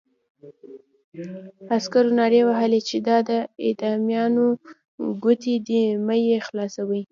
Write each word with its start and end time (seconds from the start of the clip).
عسکرو 1.75 2.11
نارې 2.19 2.41
وهلې 2.45 2.81
چې 2.87 2.97
دا 3.07 3.17
د 3.29 3.31
اعدامیانو 3.67 4.45
کوټې 5.23 5.55
دي 5.67 5.81
مه 6.05 6.15
یې 6.27 6.37
خلاصوئ. 6.47 7.01